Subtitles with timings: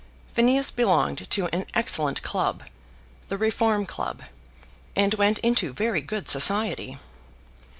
[0.33, 2.63] Phineas belonged to an excellent club,
[3.27, 4.23] the Reform Club,
[4.95, 6.97] and went into very good society.